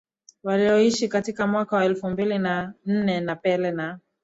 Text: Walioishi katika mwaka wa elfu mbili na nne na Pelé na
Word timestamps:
Walioishi 0.43 1.07
katika 1.07 1.47
mwaka 1.47 1.75
wa 1.75 1.85
elfu 1.85 2.09
mbili 2.09 2.39
na 2.39 2.73
nne 2.85 3.19
na 3.19 3.35
Pelé 3.35 3.71
na 3.71 3.99